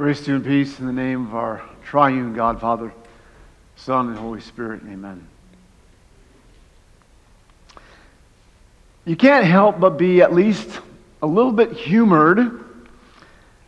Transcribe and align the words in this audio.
Grace 0.00 0.24
to 0.24 0.30
you 0.30 0.36
and 0.36 0.44
peace 0.46 0.80
in 0.80 0.86
the 0.86 0.94
name 0.94 1.26
of 1.26 1.34
our 1.34 1.60
triune 1.84 2.32
God, 2.32 2.58
Father, 2.58 2.90
Son, 3.76 4.08
and 4.08 4.16
Holy 4.16 4.40
Spirit. 4.40 4.80
Amen. 4.88 5.26
You 9.04 9.14
can't 9.14 9.44
help 9.44 9.78
but 9.78 9.98
be 9.98 10.22
at 10.22 10.32
least 10.32 10.80
a 11.20 11.26
little 11.26 11.52
bit 11.52 11.72
humored 11.72 12.64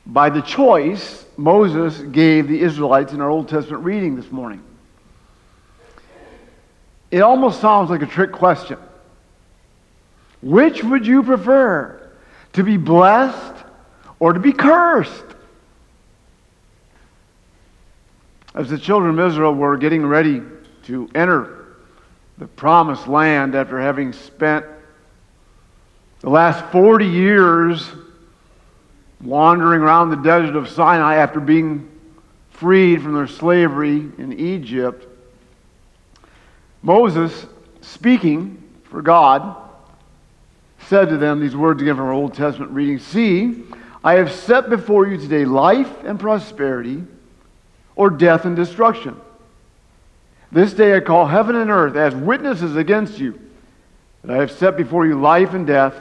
by 0.07 0.31
the 0.31 0.41
choice 0.41 1.27
Moses 1.37 1.99
gave 1.99 2.49
the 2.49 2.63
Israelites 2.63 3.13
in 3.13 3.21
our 3.21 3.29
Old 3.29 3.51
Testament 3.51 3.85
reading 3.85 4.17
this 4.17 4.33
morning. 4.33 4.63
It 7.11 7.21
almost 7.21 7.61
sounds 7.61 7.91
like 7.91 8.01
a 8.01 8.07
trick 8.07 8.33
question. 8.33 8.79
Which 10.41 10.83
would 10.83 11.07
you 11.07 11.25
prefer? 11.25 12.11
To 12.55 12.65
be 12.65 12.79
blessed 12.79 13.67
or 14.19 14.33
to 14.33 14.41
be 14.41 14.55
cursed? 14.55 15.32
As 18.55 18.69
the 18.69 18.79
children 18.79 19.19
of 19.19 19.31
Israel 19.31 19.55
were 19.55 19.79
getting 19.79 20.05
ready 20.05 20.43
to 20.85 21.09
enter 21.15 21.77
the 22.37 22.47
promised 22.47 23.09
land 23.09 23.55
after 23.55 23.81
having 23.81 24.13
spent 24.13 24.67
the 26.21 26.29
last 26.29 26.65
40 26.71 27.07
years 27.07 27.91
wandering 29.23 29.81
around 29.81 30.11
the 30.11 30.17
desert 30.17 30.57
of 30.57 30.69
Sinai 30.69 31.17
after 31.17 31.41
being 31.41 31.89
freed 32.51 33.03
from 33.03 33.15
their 33.15 33.27
slavery 33.27 34.11
in 34.19 34.39
Egypt, 34.39 35.07
Moses, 36.83 37.47
speaking 37.81 38.63
for 38.85 39.01
God, 39.01 39.57
said 40.89 41.09
to 41.09 41.17
them 41.17 41.41
these 41.41 41.57
words 41.57 41.81
again 41.81 41.97
from 41.97 42.07
our 42.07 42.13
Old 42.13 42.35
Testament 42.35 42.73
reading 42.73 42.99
See, 42.99 43.63
I 44.05 44.15
have 44.15 44.31
set 44.31 44.69
before 44.69 45.07
you 45.07 45.17
today 45.17 45.45
life 45.45 46.05
and 46.05 46.21
prosperity 46.21 47.05
or 47.97 48.11
death 48.11 48.45
and 48.45 48.57
destruction. 48.57 49.21
This 50.51 50.75
day 50.75 50.97
I 50.97 51.01
call 51.01 51.27
heaven 51.27 51.57
and 51.57 51.71
earth 51.71 51.97
as 51.97 52.15
witnesses 52.15 52.77
against 52.77 53.19
you 53.19 53.41
that 54.23 54.37
I 54.37 54.41
have 54.41 54.51
set 54.51 54.77
before 54.77 55.07
you 55.07 55.21
life 55.21 55.55
and 55.55 55.67
death, 55.67 55.95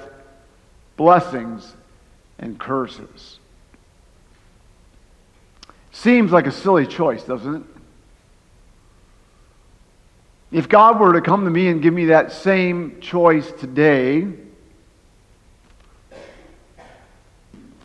blessings 0.98 1.73
and 2.38 2.59
curses. 2.59 3.39
Seems 5.92 6.31
like 6.31 6.48
a 6.48 6.52
silly 6.52 6.86
choice, 6.86 7.23
doesn't 7.23 7.56
it? 7.56 7.64
If 10.52 10.67
God 10.67 11.00
were 11.00 11.14
to 11.14 11.22
come 11.22 11.45
to 11.45 11.50
me 11.50 11.67
and 11.67 11.81
give 11.81 11.94
me 11.94 12.05
that 12.05 12.31
same 12.33 13.00
choice 13.00 13.50
today, 13.53 14.28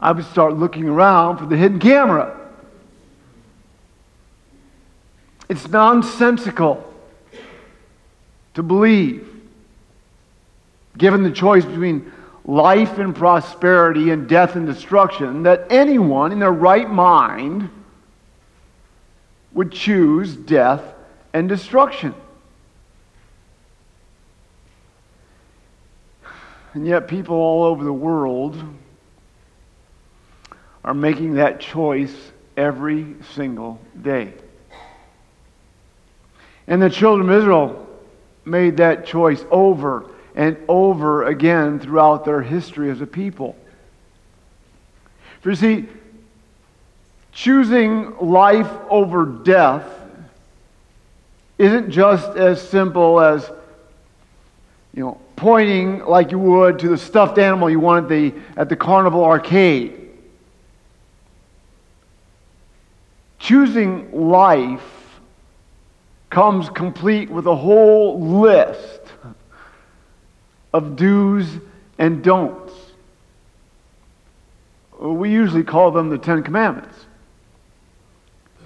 I 0.01 0.13
would 0.13 0.25
start 0.27 0.55
looking 0.55 0.89
around 0.89 1.39
for 1.39 1.47
the 1.47 1.57
hidden 1.57 1.79
camera. 1.79 2.46
It's 5.49 5.69
nonsensical 5.69 6.93
to 8.55 8.63
believe, 8.63 9.29
given 10.99 11.23
the 11.23 11.31
choice 11.31 11.65
between 11.65 12.13
life 12.45 12.99
and 12.99 13.15
prosperity 13.15 14.11
and 14.11 14.29
death 14.29 14.57
and 14.57 14.67
destruction, 14.67 15.45
that 15.45 15.67
anyone 15.71 16.33
in 16.33 16.39
their 16.39 16.53
right 16.53 16.89
mind 16.89 17.71
would 19.53 19.73
choose 19.73 20.35
death 20.35 20.83
and 21.33 21.49
destruction. 21.49 22.15
And 26.75 26.87
yet, 26.87 27.09
people 27.09 27.37
all 27.37 27.65
over 27.65 27.85
the 27.85 27.93
world 27.93 28.63
are 30.85 30.95
making 30.95 31.35
that 31.35 31.59
choice 31.59 32.15
every 32.57 33.17
single 33.35 33.81
day. 34.03 34.35
And 36.67 36.83
the 36.83 36.91
children 36.91 37.29
of 37.31 37.39
Israel 37.39 37.87
made 38.45 38.79
that 38.79 39.07
choice 39.07 39.45
over 39.51 40.11
and 40.35 40.57
over 40.69 41.25
again 41.25 41.79
throughout 41.81 42.25
their 42.25 42.43
history 42.43 42.91
as 42.91 43.01
a 43.01 43.07
people. 43.07 43.57
For 45.41 45.51
you 45.51 45.57
see, 45.57 45.87
choosing 47.33 48.17
life 48.19 48.71
over 48.91 49.25
death 49.25 49.85
isn't 51.59 51.91
just 51.91 52.37
as 52.37 52.61
simple 52.61 53.21
as, 53.21 53.49
you 54.93 55.05
know, 55.05 55.21
pointing 55.37 56.05
like 56.05 56.31
you 56.31 56.39
would 56.39 56.79
to 56.81 56.89
the 56.89 56.99
stuffed 56.99 57.39
animal 57.39 57.71
you 57.71 57.81
want 57.81 58.05
at 58.05 58.09
the, 58.09 58.35
at 58.57 58.69
the 58.69 58.77
carnival 58.77 59.25
arcade. 59.25 60.11
Choosing 63.39 64.11
life 64.29 64.96
comes 66.37 66.69
complete 66.69 67.31
with 67.31 67.47
a 67.47 67.57
whole 67.57 68.21
list 68.21 69.01
of 70.75 70.95
do's 70.95 71.49
and 71.97 72.23
don'ts. 72.23 72.75
We 75.01 75.31
usually 75.31 75.65
call 75.65 75.93
them 75.93 76.11
the 76.11 76.19
Ten 76.19 76.43
Commandments. 76.43 76.95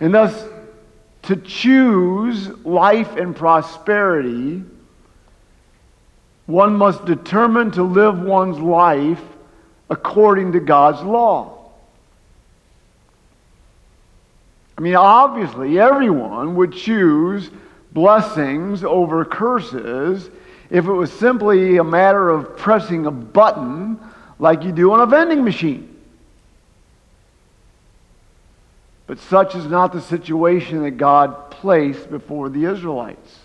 And 0.01 0.13
thus, 0.13 0.49
to 1.23 1.37
choose 1.37 2.49
life 2.67 3.15
and 3.15 3.37
prosperity, 3.37 4.65
one 6.47 6.75
must 6.75 7.05
determine 7.05 7.71
to 7.71 7.85
live 7.85 8.19
one's 8.19 8.59
life 8.59 9.23
according 9.89 10.51
to 10.55 10.59
God's 10.59 11.03
law. 11.03 11.60
I 14.81 14.83
mean, 14.83 14.97
obviously, 14.97 15.79
everyone 15.79 16.55
would 16.55 16.73
choose 16.73 17.51
blessings 17.93 18.83
over 18.83 19.27
curses 19.27 20.31
if 20.71 20.87
it 20.87 20.93
was 20.93 21.13
simply 21.13 21.77
a 21.77 21.85
matter 21.85 22.31
of 22.31 22.57
pressing 22.57 23.05
a 23.05 23.11
button 23.11 24.01
like 24.39 24.65
you 24.65 24.73
do 24.73 24.91
on 24.93 25.03
a 25.03 25.05
vending 25.05 25.45
machine. 25.45 25.95
But 29.07 29.19
such 29.19 29.55
is 29.55 29.67
not 29.67 29.93
the 29.93 30.01
situation 30.01 30.83
that 30.85 30.93
God 30.93 31.51
placed 31.51 32.11
before 32.11 32.49
the 32.49 32.65
Israelites. 32.65 33.39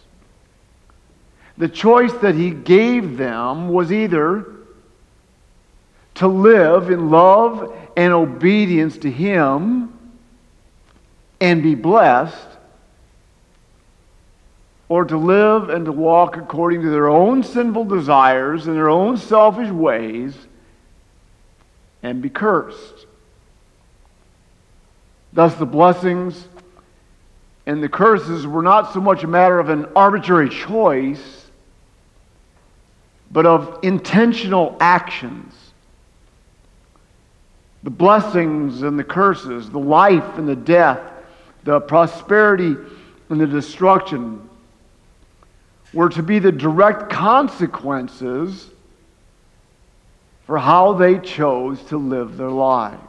The 1.57 1.68
choice 1.68 2.13
that 2.13 2.35
He 2.35 2.50
gave 2.51 3.18
them 3.18 3.68
was 3.68 3.91
either 3.91 4.53
to 6.13 6.29
live 6.29 6.90
in 6.90 7.09
love 7.09 7.78
and 7.97 8.13
obedience 8.13 8.97
to 9.00 9.12
Him 9.12 9.91
and 11.40 11.62
be 11.62 11.75
blessed, 11.75 12.47
or 14.88 15.03
to 15.06 15.18
live 15.18 15.69
and 15.69 15.85
to 15.85 15.91
walk 15.91 16.38
according 16.38 16.81
to 16.81 16.90
their 16.90 17.09
own 17.09 17.44
sinful 17.44 17.85
desires 17.85 18.68
and 18.68 18.75
their 18.75 18.90
own 18.90 19.18
selfish 19.18 19.69
ways 19.69 20.35
and 22.03 22.22
be 22.22 22.29
cursed. 22.29 23.07
Thus, 25.34 25.56
the 25.56 25.66
blessings 25.66 26.47
and 27.66 27.81
the 27.81 27.90
curses 27.90 28.45
were 28.45 28.62
not 28.62 28.94
so 28.94 29.01
much 29.01 29.24
a 29.24 29.28
matter 29.28 29.59
of 29.59 29.69
an 29.69 29.85
arbitrary 29.95 30.50
choice, 30.50 31.47
but 33.31 33.45
of 33.45 33.79
intentional 33.81 34.78
actions. 34.79 35.53
The 37.81 37.90
blessings 37.90 38.84
and 38.84 38.97
the 38.97 39.03
curses, 39.03 39.69
the 39.69 39.79
life 39.79 40.38
and 40.38 40.47
the 40.47 40.56
death, 40.56 41.01
the 41.66 41.81
prosperity 41.81 42.76
and 43.30 43.42
the 43.42 43.48
destruction 43.48 44.48
were 45.94 46.09
to 46.09 46.24
be 46.24 46.40
the 46.40 46.52
direct 46.52 47.12
consequences 47.12 48.70
for 50.46 50.59
how 50.59 50.94
they 50.94 51.18
chose 51.18 51.81
to 51.86 51.98
live 51.98 52.38
their 52.38 52.52
lives. 52.52 53.02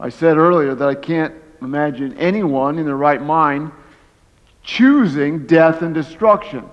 I 0.00 0.08
said 0.08 0.36
earlier 0.36 0.74
that 0.74 0.88
I 0.88 0.96
can't 0.96 1.34
imagine 1.62 2.18
anyone 2.18 2.78
in 2.78 2.84
their 2.84 2.96
right 2.96 3.22
mind 3.22 3.70
choosing 4.64 5.46
death 5.46 5.82
and 5.82 5.94
destruction. 5.94 6.68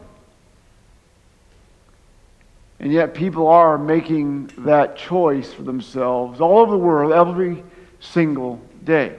And 2.80 2.92
yet, 2.92 3.14
people 3.14 3.48
are 3.48 3.78
making 3.78 4.50
that 4.60 4.98
choice 4.98 5.54
for 5.54 5.62
themselves 5.62 6.42
all 6.42 6.58
over 6.58 6.72
the 6.72 6.78
world 6.80 7.14
every 7.14 7.64
single 8.02 8.60
day. 8.84 9.18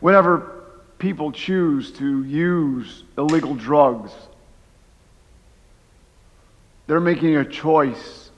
Whenever 0.00 0.64
people 0.98 1.32
choose 1.32 1.90
to 1.92 2.24
use 2.24 3.04
illegal 3.18 3.54
drugs, 3.54 4.12
they're 6.86 7.00
making 7.00 7.36
a 7.36 7.44
choice 7.44 8.30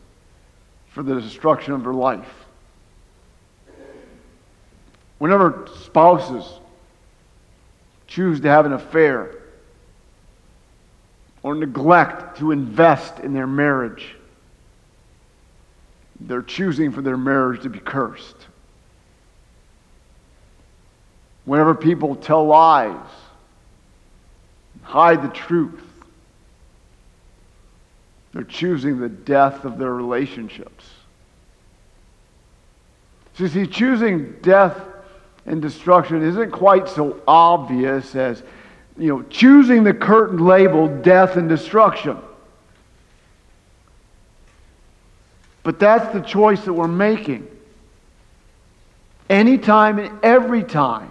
for 0.90 1.02
the 1.02 1.20
destruction 1.20 1.72
of 1.72 1.82
their 1.82 1.94
life. 1.94 2.32
Whenever 5.18 5.68
spouses 5.84 6.60
choose 8.06 8.40
to 8.40 8.48
have 8.48 8.66
an 8.66 8.72
affair 8.72 9.36
or 11.42 11.54
neglect 11.54 12.38
to 12.38 12.50
invest 12.50 13.20
in 13.20 13.32
their 13.32 13.46
marriage, 13.46 14.16
they're 16.32 16.40
choosing 16.40 16.90
for 16.90 17.02
their 17.02 17.18
marriage 17.18 17.60
to 17.60 17.68
be 17.68 17.78
cursed. 17.78 18.46
Whenever 21.44 21.74
people 21.74 22.16
tell 22.16 22.46
lies, 22.46 22.96
hide 24.80 25.22
the 25.22 25.28
truth, 25.28 25.82
they're 28.32 28.44
choosing 28.44 28.98
the 28.98 29.10
death 29.10 29.66
of 29.66 29.76
their 29.76 29.92
relationships. 29.92 30.86
So, 33.34 33.46
see, 33.46 33.66
choosing 33.66 34.32
death 34.40 34.80
and 35.44 35.60
destruction 35.60 36.22
isn't 36.22 36.50
quite 36.50 36.88
so 36.88 37.20
obvious 37.28 38.14
as, 38.14 38.42
you 38.96 39.08
know, 39.08 39.22
choosing 39.24 39.84
the 39.84 39.92
curtain 39.92 40.38
labeled 40.38 41.02
death 41.02 41.36
and 41.36 41.46
destruction. 41.46 42.16
But 45.62 45.78
that's 45.78 46.12
the 46.12 46.20
choice 46.20 46.64
that 46.64 46.72
we're 46.72 46.88
making. 46.88 47.48
Anytime 49.30 49.98
and 49.98 50.18
every 50.24 50.64
time 50.64 51.10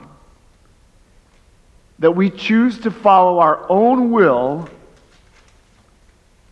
that 1.99 2.11
we 2.11 2.29
choose 2.29 2.79
to 2.79 2.91
follow 2.91 3.39
our 3.39 3.65
own 3.69 4.11
will 4.11 4.67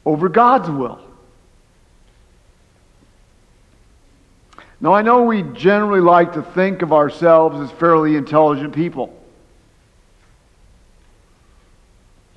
over 0.06 0.30
God's 0.30 0.70
will. 0.70 1.02
Now, 4.82 4.94
I 4.94 5.02
know 5.02 5.24
we 5.24 5.44
generally 5.44 6.00
like 6.00 6.34
to 6.34 6.42
think 6.42 6.82
of 6.82 6.94
ourselves 6.94 7.60
as 7.60 7.78
fairly 7.78 8.16
intelligent 8.16 8.74
people. 8.74 9.14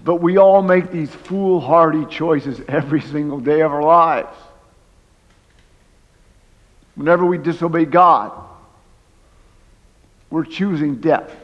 But 0.05 0.17
we 0.17 0.39
all 0.39 0.63
make 0.63 0.91
these 0.91 1.11
foolhardy 1.11 2.07
choices 2.07 2.61
every 2.67 3.01
single 3.01 3.39
day 3.39 3.61
of 3.61 3.71
our 3.73 3.83
lives. 3.83 4.37
Whenever 7.03 7.27
we 7.27 7.37
disobey 7.37 7.85
God, 7.85 8.31
we're 10.31 10.45
choosing 10.45 11.01
death. 11.01 11.35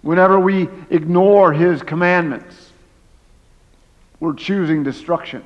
Whenever 0.00 0.40
we 0.40 0.70
ignore 0.88 1.52
His 1.52 1.82
commandments, 1.82 2.72
we're 4.20 4.32
choosing 4.32 4.84
destruction. 4.84 5.44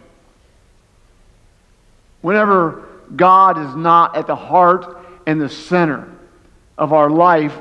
Whenever 2.20 2.88
God 3.17 3.58
is 3.58 3.75
not 3.75 4.14
at 4.14 4.29
the 4.29 4.37
heart 4.37 5.05
and 5.26 5.41
the 5.41 5.49
center 5.49 6.08
of 6.79 6.93
our 6.93 7.11
life, 7.11 7.58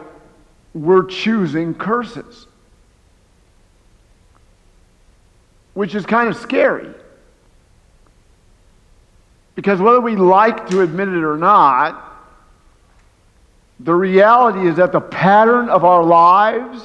we're 0.76 1.06
choosing 1.06 1.74
curses. 1.74 2.46
Which 5.74 5.96
is 5.96 6.06
kind 6.06 6.30
of 6.30 6.38
scary. 6.38 6.94
Because 9.58 9.82
whether 9.82 10.00
we 10.00 10.16
like 10.16 10.70
to 10.70 10.82
admit 10.82 11.08
it 11.08 11.24
or 11.24 11.36
not, 11.36 12.00
the 13.80 13.94
reality 13.94 14.68
is 14.68 14.76
that 14.76 14.92
the 14.92 15.02
pattern 15.02 15.68
of 15.68 15.84
our 15.84 16.04
lives 16.04 16.80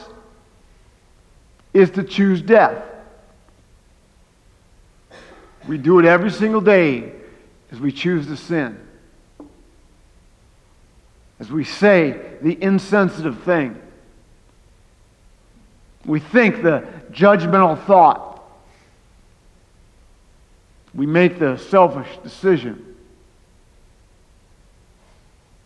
is 1.75 1.91
to 1.91 2.03
choose 2.03 2.41
death. 2.41 2.83
We 5.69 5.77
do 5.77 5.99
it 5.99 6.07
every 6.07 6.31
single 6.31 6.63
day 6.63 7.13
as 7.71 7.79
we 7.79 7.93
choose 7.93 8.27
to 8.29 8.39
sin. 8.39 8.81
As 11.41 11.53
we 11.53 11.65
say 11.65 12.39
the 12.41 12.57
insensitive 12.63 13.43
thing. 13.43 13.79
We 16.07 16.21
think 16.21 16.63
the 16.63 16.89
judgmental 17.11 17.85
thought. 17.85 18.32
We 20.95 21.07
make 21.07 21.39
the 21.39 21.57
selfish 21.57 22.09
decision. 22.23 22.97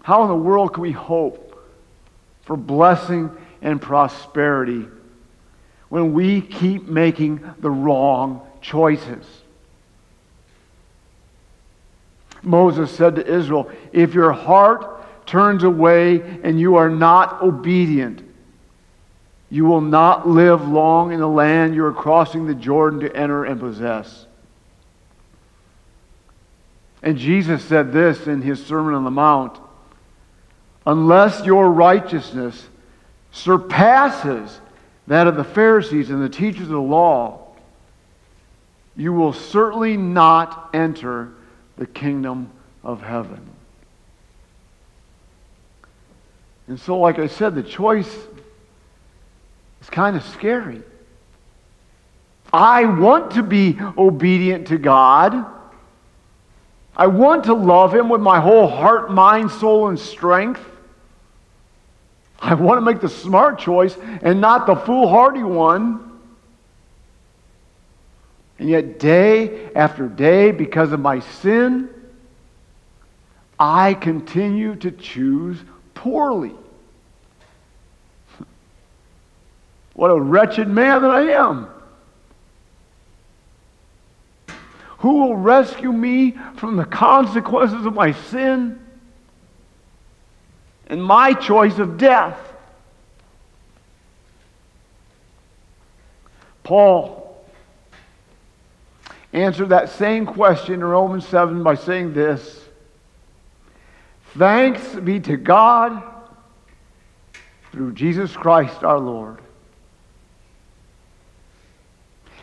How 0.02 0.22
in 0.22 0.28
the 0.28 0.36
world 0.36 0.74
can 0.74 0.82
we 0.82 0.92
hope 0.92 1.64
for 2.42 2.56
blessing 2.56 3.30
and 3.60 3.82
prosperity 3.82 4.86
when 5.88 6.12
we 6.12 6.40
keep 6.40 6.84
making 6.84 7.40
the 7.58 7.70
wrong 7.70 8.46
choices? 8.60 9.26
Moses 12.42 12.92
said 12.92 13.16
to 13.16 13.26
Israel, 13.26 13.68
If 13.92 14.14
your 14.14 14.32
heart 14.32 15.26
turns 15.26 15.64
away 15.64 16.20
and 16.44 16.60
you 16.60 16.76
are 16.76 16.88
not 16.88 17.42
obedient, 17.42 18.22
you 19.50 19.64
will 19.64 19.80
not 19.80 20.28
live 20.28 20.66
long 20.68 21.12
in 21.12 21.18
the 21.18 21.28
land 21.28 21.74
you 21.74 21.84
are 21.84 21.92
crossing 21.92 22.46
the 22.46 22.54
Jordan 22.54 23.00
to 23.00 23.16
enter 23.16 23.44
and 23.44 23.58
possess. 23.58 24.25
And 27.06 27.16
Jesus 27.16 27.64
said 27.64 27.92
this 27.92 28.26
in 28.26 28.42
his 28.42 28.66
Sermon 28.66 28.92
on 28.92 29.04
the 29.04 29.12
Mount 29.12 29.60
Unless 30.84 31.46
your 31.46 31.70
righteousness 31.70 32.66
surpasses 33.30 34.60
that 35.06 35.28
of 35.28 35.36
the 35.36 35.44
Pharisees 35.44 36.10
and 36.10 36.20
the 36.20 36.28
teachers 36.28 36.62
of 36.62 36.70
the 36.70 36.80
law, 36.80 37.46
you 38.96 39.12
will 39.12 39.32
certainly 39.32 39.96
not 39.96 40.70
enter 40.74 41.32
the 41.76 41.86
kingdom 41.86 42.50
of 42.82 43.02
heaven. 43.02 43.50
And 46.66 46.80
so, 46.80 46.98
like 46.98 47.20
I 47.20 47.28
said, 47.28 47.54
the 47.54 47.62
choice 47.62 48.12
is 49.80 49.90
kind 49.90 50.16
of 50.16 50.24
scary. 50.24 50.82
I 52.52 52.84
want 52.84 53.32
to 53.32 53.44
be 53.44 53.78
obedient 53.96 54.66
to 54.68 54.78
God. 54.78 55.52
I 56.96 57.06
want 57.08 57.44
to 57.44 57.54
love 57.54 57.94
Him 57.94 58.08
with 58.08 58.22
my 58.22 58.40
whole 58.40 58.66
heart, 58.66 59.10
mind, 59.10 59.50
soul, 59.50 59.88
and 59.88 59.98
strength. 59.98 60.62
I 62.40 62.54
want 62.54 62.78
to 62.78 62.80
make 62.80 63.00
the 63.00 63.08
smart 63.08 63.58
choice 63.58 63.96
and 64.22 64.40
not 64.40 64.66
the 64.66 64.76
foolhardy 64.76 65.42
one. 65.42 66.02
And 68.58 68.70
yet, 68.70 68.98
day 68.98 69.70
after 69.74 70.08
day, 70.08 70.50
because 70.50 70.92
of 70.92 71.00
my 71.00 71.20
sin, 71.20 71.90
I 73.58 73.92
continue 73.94 74.76
to 74.76 74.90
choose 74.90 75.58
poorly. 75.94 76.54
What 79.94 80.10
a 80.10 80.20
wretched 80.20 80.68
man 80.68 81.02
that 81.02 81.10
I 81.10 81.32
am. 81.32 81.68
Who 85.06 85.20
will 85.20 85.36
rescue 85.36 85.92
me 85.92 86.32
from 86.56 86.76
the 86.76 86.84
consequences 86.84 87.86
of 87.86 87.94
my 87.94 88.10
sin 88.10 88.84
and 90.88 91.00
my 91.00 91.32
choice 91.32 91.78
of 91.78 91.96
death? 91.96 92.36
Paul 96.64 97.40
answered 99.32 99.68
that 99.68 99.90
same 99.90 100.26
question 100.26 100.74
in 100.74 100.84
Romans 100.84 101.24
7 101.28 101.62
by 101.62 101.76
saying 101.76 102.12
this 102.12 102.64
Thanks 104.36 104.82
be 104.96 105.20
to 105.20 105.36
God 105.36 106.02
through 107.70 107.92
Jesus 107.92 108.36
Christ 108.36 108.82
our 108.82 108.98
Lord. 108.98 109.38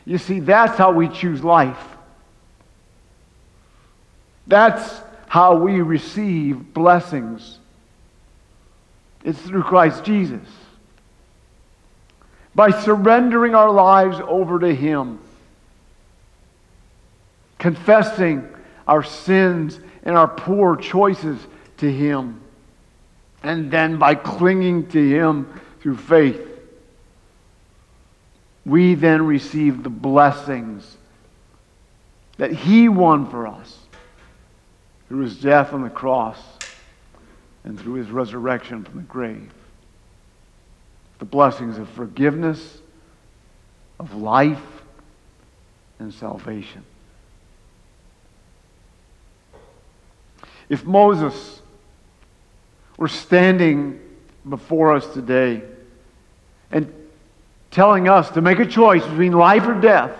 You 0.06 0.18
see, 0.18 0.40
that's 0.40 0.78
how 0.78 0.94
we 0.94 1.10
choose 1.10 1.44
life. 1.44 1.93
That's 4.48 5.02
how 5.28 5.56
we 5.56 5.82
receive 5.82 6.74
blessings. 6.74 7.60
It's 9.24 9.40
through 9.40 9.64
Christ 9.64 10.04
Jesus. 10.04 10.48
By 12.54 12.72
surrendering 12.72 13.56
our 13.56 13.72
lives 13.72 14.18
over 14.20 14.60
to 14.60 14.76
Him, 14.76 15.20
confessing 17.58 18.48
our 18.88 19.02
sins 19.02 19.80
and 20.04 20.16
our 20.18 20.28
poor 20.28 20.76
choices 20.76 21.40
to 21.78 21.92
Him, 21.92 22.42
and 23.42 23.72
then 23.72 23.98
by 23.98 24.16
clinging 24.16 24.88
to 24.90 25.10
Him 25.10 25.60
through 25.80 25.98
faith, 25.98 26.48
we 28.66 28.96
then 28.96 29.26
receive 29.26 29.84
the 29.84 29.90
blessings 29.90 30.98
that 32.38 32.52
He 32.52 32.88
won 32.88 33.30
for 33.30 33.48
us 33.48 33.83
through 35.14 35.22
his 35.22 35.38
death 35.38 35.74
on 35.74 35.84
the 35.84 35.92
cross 35.92 36.40
and 37.64 37.80
through 37.80 37.94
his 37.94 38.10
resurrection 38.10 38.84
from 38.84 38.96
the 38.96 39.04
grave. 39.04 39.54
The 41.20 41.26
blessings 41.26 41.78
of 41.78 41.88
forgiveness, 41.90 42.80
of 44.00 44.16
life, 44.16 44.58
and 46.00 46.12
salvation. 46.12 46.84
If 50.68 50.84
Moses 50.84 51.62
were 52.98 53.08
standing 53.08 54.00
before 54.50 54.96
us 54.96 55.06
today 55.14 55.62
and 56.72 56.92
telling 57.70 58.10
us 58.10 58.32
to 58.32 58.42
make 58.42 58.58
a 58.58 58.66
choice 58.66 59.06
between 59.06 59.34
life 59.34 59.68
or 59.68 59.80
death, 59.80 60.20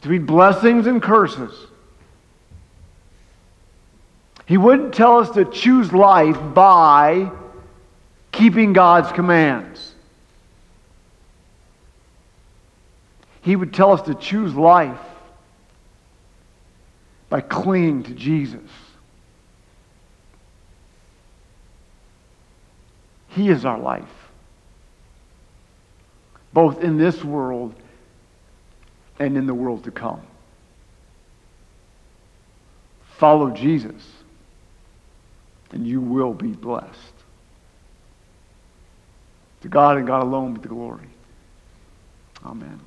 between 0.00 0.26
blessings 0.26 0.88
and 0.88 1.00
curses, 1.00 1.68
He 4.46 4.56
wouldn't 4.58 4.94
tell 4.94 5.18
us 5.18 5.30
to 5.30 5.44
choose 5.44 5.92
life 5.92 6.38
by 6.54 7.30
keeping 8.30 8.72
God's 8.72 9.10
commands. 9.12 9.94
He 13.40 13.56
would 13.56 13.72
tell 13.72 13.92
us 13.92 14.02
to 14.02 14.14
choose 14.14 14.54
life 14.54 14.98
by 17.28 17.40
clinging 17.40 18.04
to 18.04 18.14
Jesus. 18.14 18.70
He 23.28 23.48
is 23.48 23.64
our 23.64 23.78
life, 23.78 24.04
both 26.52 26.82
in 26.82 26.96
this 26.98 27.24
world 27.24 27.74
and 29.18 29.36
in 29.36 29.46
the 29.46 29.54
world 29.54 29.84
to 29.84 29.90
come. 29.90 30.22
Follow 33.16 33.50
Jesus, 33.50 34.02
and 35.74 35.86
you 35.86 36.00
will 36.00 36.32
be 36.32 36.52
blessed. 36.52 37.14
To 39.62 39.68
God 39.68 39.98
and 39.98 40.06
God 40.06 40.22
alone 40.22 40.54
be 40.54 40.60
the 40.60 40.68
glory. 40.68 41.08
Amen. 42.46 42.80